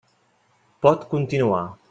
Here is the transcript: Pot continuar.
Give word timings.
Pot 0.87 1.05
continuar. 1.13 1.65